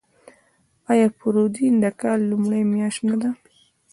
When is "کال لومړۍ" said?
2.01-2.63